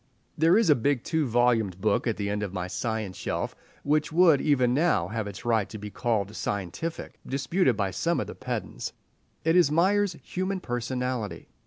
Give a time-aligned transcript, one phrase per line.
[0.35, 4.11] There is a big two volumed book at the end of my science shelf which
[4.11, 8.33] would, even now, have its right to be called scientific disputed by some of the
[8.33, 8.93] pedants.
[9.43, 11.49] It is Myers' "Human Personality."